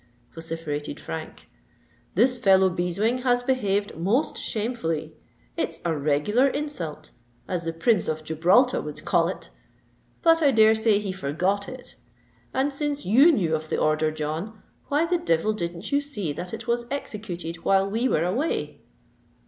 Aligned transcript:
vociferated 0.33 0.99
Frank. 0.99 1.47
"This 2.15 2.35
fellow 2.35 2.71
Beeswing 2.71 3.19
has 3.19 3.43
behaved 3.43 3.95
most 3.95 4.35
shamefully. 4.35 5.13
It's 5.55 5.79
a 5.85 5.95
regular 5.95 6.47
insult—as 6.47 7.65
the 7.65 7.73
Prince 7.73 8.07
of 8.07 8.23
Gibraltar 8.23 8.81
would 8.81 9.05
call 9.05 9.27
it! 9.27 9.51
But 10.23 10.41
I 10.41 10.49
dare 10.49 10.73
say 10.73 10.97
he 10.97 11.11
forgot 11.11 11.69
it: 11.69 11.97
and 12.51 12.73
since 12.73 13.05
you 13.05 13.31
knew 13.31 13.53
of 13.55 13.69
the 13.69 13.77
order, 13.77 14.09
John, 14.09 14.63
why 14.87 15.05
the 15.05 15.19
devil 15.19 15.53
didn't 15.53 15.91
you 15.91 16.01
see 16.01 16.33
that 16.33 16.51
it 16.51 16.65
was 16.65 16.85
executed 16.89 17.57
while 17.57 17.87
we 17.87 18.09
were 18.09 18.23
away?" 18.23 18.79